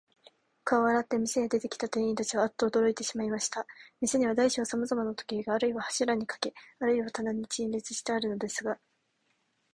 [0.63, 3.67] 顔を洗って、店へ出てきた店員たちは、アッとおどろいてしまいました。
[3.99, 8.79] 店には大小さまざまの時計が、あるいは柱にかけ、あるいは棚に陳列してあるのですが、